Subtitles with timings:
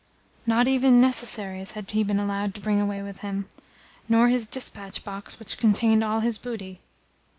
[0.47, 3.47] Not even necessaries had he been allowed to bring away with him,
[4.09, 6.79] nor his dispatch box which contained all his booty.